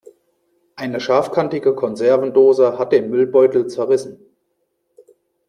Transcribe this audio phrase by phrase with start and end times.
[0.75, 4.17] Eine scharfkantige Konservendose hat den Müllbeutel zerrissen.